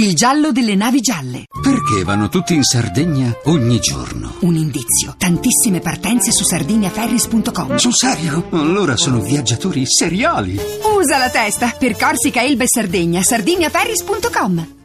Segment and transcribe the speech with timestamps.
[0.00, 1.46] Il giallo delle navi gialle.
[1.60, 4.36] Perché vanno tutti in Sardegna ogni giorno?
[4.42, 5.16] Un indizio.
[5.18, 7.74] Tantissime partenze su sardiniaferris.com.
[7.74, 8.46] Sul serio?
[8.50, 10.56] Allora sono viaggiatori seriali.
[10.96, 11.74] Usa la testa.
[11.76, 13.22] Per Corsica, Elba e Sardegna.
[13.24, 14.77] sardiniaferris.com.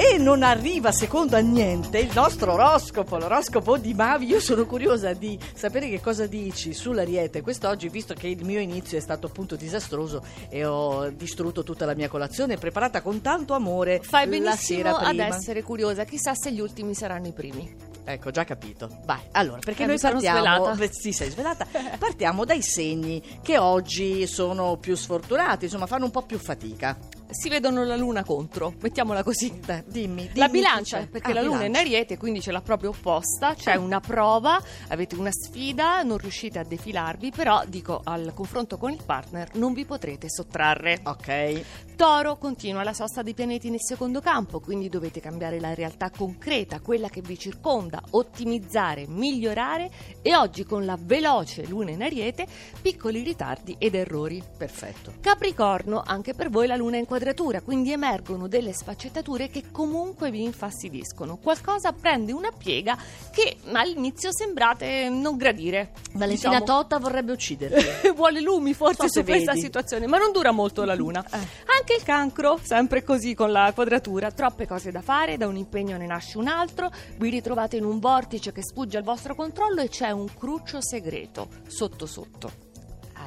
[0.00, 4.26] E non arriva secondo a niente il nostro oroscopo, l'oroscopo di Mavi.
[4.26, 8.96] Io sono curiosa di sapere che cosa dici sull'Ariete quest'oggi, visto che il mio inizio
[8.96, 13.98] è stato appunto disastroso e ho distrutto tutta la mia colazione preparata con tanto amore
[14.00, 17.74] Fai benissimo ad essere curiosa, chissà se gli ultimi saranno i primi.
[18.04, 19.00] Ecco, già capito.
[19.04, 20.38] Vai, allora, perché Eh, noi partiamo...
[20.38, 20.88] svelata.
[20.92, 21.66] Sì, sei svelata.
[21.98, 26.96] partiamo dai segni che oggi sono più sfortunati, insomma, fanno un po' più fatica.
[27.30, 29.50] Si vedono la luna contro, mettiamola così.
[29.50, 31.80] Beh, dimmi, dimmi La bilancia, perché Ah, la luna è in bilancia.
[31.80, 36.64] ariete, quindi c'è la propria opposta, c'è una prova, avete una sfida, non riuscite a
[36.64, 41.00] defilarvi, però dico al confronto con il partner non vi potrete sottrarre.
[41.04, 41.64] Ok.
[41.98, 46.78] Toro continua la sosta dei pianeti nel secondo campo, quindi dovete cambiare la realtà concreta,
[46.78, 49.90] quella che vi circonda, ottimizzare, migliorare
[50.22, 52.46] e oggi con la veloce luna in ariete,
[52.80, 54.40] piccoli ritardi ed errori.
[54.56, 55.14] Perfetto.
[55.20, 60.30] Capricorno, anche per voi la luna è in quadratura, quindi emergono delle sfaccettature che comunque
[60.30, 61.38] vi infastidiscono.
[61.38, 62.96] Qualcosa prende una piega
[63.32, 65.94] che all'inizio sembrate non gradire.
[66.12, 68.12] Valentina Diciamo, Totta vorrebbe ucciderti.
[68.14, 71.26] vuole lumi forse So su questa situazione, ma non dura molto la luna.
[71.28, 75.96] Anche il cancro, sempre così con la quadratura, troppe cose da fare, da un impegno
[75.96, 79.88] ne nasce un altro, vi ritrovate in un vortice che sfugge al vostro controllo e
[79.88, 82.67] c'è un cruccio segreto sotto sotto.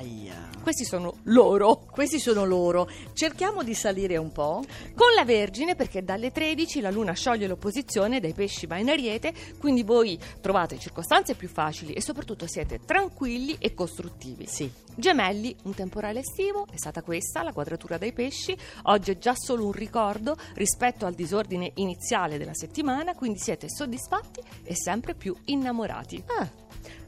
[0.02, 0.50] Aia.
[0.64, 1.86] Questi sono loro.
[1.92, 2.90] Questi sono loro.
[3.14, 4.64] Cerchiamo di salire un po'.
[4.96, 9.34] Con la Vergine, perché dalle 13 la Luna scioglie l'opposizione, dai pesci va in ariete,
[9.60, 14.48] quindi voi trovate circostanze più facili e soprattutto siete tranquilli e costruttivi.
[14.48, 14.72] Sì.
[14.96, 19.66] Gemelli, un temporale estivo, è stata questa la quadratura dai pesci, oggi è già solo
[19.66, 26.24] un ricordo rispetto al disordine iniziale della settimana, quindi siete soddisfatti e sempre più innamorati.
[26.38, 26.61] Ah,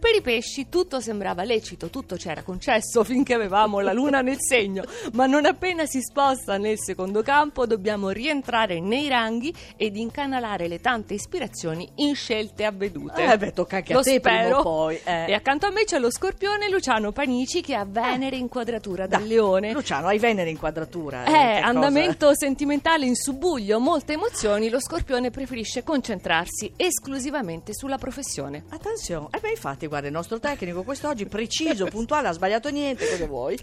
[0.04, 4.84] Per i pesci tutto sembrava lecito, tutto c'era concesso finché avevamo la luna nel segno,
[5.14, 10.82] ma non appena si sposta nel secondo campo dobbiamo rientrare nei ranghi ed incanalare le
[10.82, 13.24] tante ispirazioni in scelte avvedute.
[13.24, 14.62] Eh beh, tocca anche a Lo te prima o spero.
[14.62, 15.26] poi, eh.
[15.30, 19.26] E accanto a me c'è lo scorpione Luciano Panici che ha Venere in quadratura dai,
[19.26, 19.72] leone.
[19.72, 21.24] Luciano, hai Venere in quadratura.
[21.24, 21.64] Eh, cosa?
[21.64, 28.66] andamento sentimentale in subbuglio, molte emozioni, lo scorpione preferisce concentrarsi esclusivamente sulla professione.
[28.68, 33.28] Attenzione, eh beh infatti guarda il nostro tecnico quest'oggi preciso, puntuale, ha sbagliato niente, cosa
[33.28, 33.56] vuoi?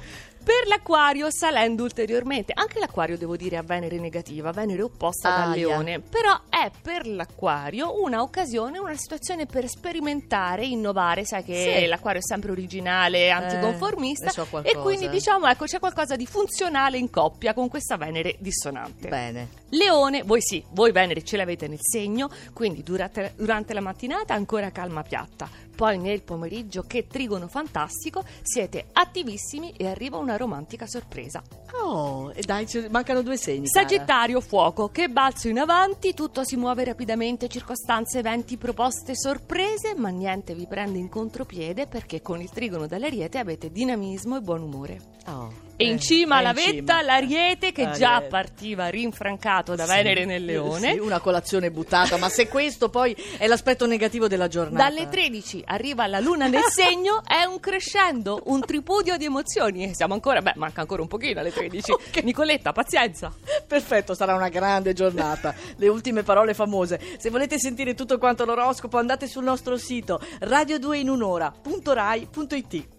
[0.42, 5.66] Per l'acquario salendo ulteriormente, anche l'acquario devo dire ha Venere negativa, Venere opposta dal Aia.
[5.66, 11.86] leone, però è per l'acquario una occasione, una situazione per sperimentare, innovare, sai che Sì.
[11.86, 16.96] l'acquario è sempre originale, anticonformista ne so e quindi diciamo ecco c'è qualcosa di funzionale
[16.96, 19.08] in coppia con questa Venere dissonante.
[19.08, 19.48] Bene.
[19.70, 24.70] Leone, voi sì, voi Venere ce l'avete nel segno, quindi durante, durante la mattinata ancora
[24.70, 25.48] calma piatta.
[25.80, 31.42] Poi nel pomeriggio, che trigono fantastico, siete attivissimi e arriva una romantica sorpresa.
[31.72, 33.66] Oh, e dai, mancano due segni.
[33.66, 33.88] cara.
[33.88, 40.10] Sagittario, fuoco, che balzo in avanti, tutto si muove rapidamente, circostanze, eventi, proposte, sorprese, ma
[40.10, 45.00] niente vi prende in contropiede perché con il trigono dell'ariete avete dinamismo e buon umore.
[45.28, 47.02] Oh, E in eh, cima è alla vetta cima.
[47.02, 48.28] l'ariete che già Ariete.
[48.28, 50.92] partiva rinfrancato da Sì, Venere nel leone.
[50.92, 54.90] Sì, una colazione buttata, ma se questo poi è l'aspetto negativo della giornata.
[54.90, 59.84] Dalle 13 arriva la luna nel segno, è un crescendo, un tripudio di emozioni.
[59.84, 61.92] E siamo ancora, beh, manca ancora un pochino alle 13.
[61.92, 62.22] Ok.
[62.24, 63.32] Nicoletta, pazienza.
[63.66, 65.54] Perfetto, sarà una grande giornata.
[65.76, 67.00] Le ultime parole famose.
[67.16, 72.98] Se volete sentire tutto quanto l'oroscopo, andate sul nostro sito radio2inunora.rai.it.